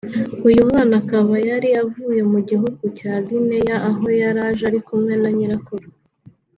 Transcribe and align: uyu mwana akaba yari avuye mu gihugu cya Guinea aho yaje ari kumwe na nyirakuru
uyu 0.47 0.61
mwana 0.69 0.93
akaba 1.01 1.33
yari 1.49 1.69
avuye 1.83 2.21
mu 2.31 2.39
gihugu 2.49 2.83
cya 2.97 3.13
Guinea 3.25 3.75
aho 3.89 4.05
yaje 4.21 4.63
ari 4.69 4.79
kumwe 4.87 5.13
na 5.21 5.29
nyirakuru 5.37 5.87